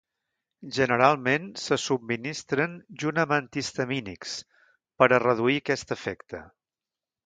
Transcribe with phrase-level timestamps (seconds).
[0.77, 4.35] Generalment se subministren junt amb antihistamínics
[5.01, 6.47] per a reduir aquest efecte.